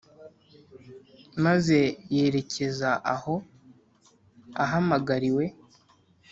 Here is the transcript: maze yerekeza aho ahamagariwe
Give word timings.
maze 1.45 1.79
yerekeza 2.15 2.89
aho 3.13 3.35
ahamagariwe 4.63 5.45